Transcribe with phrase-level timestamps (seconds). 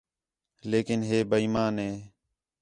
[0.71, 1.91] لیکن ہِے بے ایمان ہِے